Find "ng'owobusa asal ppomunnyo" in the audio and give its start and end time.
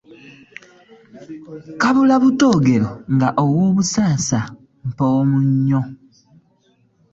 3.13-5.81